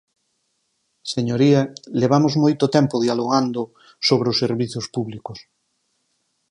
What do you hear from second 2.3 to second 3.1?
moito tempo